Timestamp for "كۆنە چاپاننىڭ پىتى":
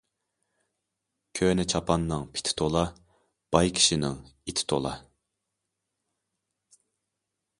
1.39-2.55